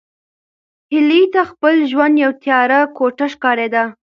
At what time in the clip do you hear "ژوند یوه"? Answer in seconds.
1.91-2.37